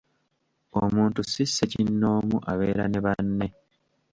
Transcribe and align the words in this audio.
Omuntu 0.81 1.19
si 1.31 1.43
ssekinnomu, 1.47 2.35
abeera 2.51 2.85
ne 2.89 2.99
banne. 3.05 3.47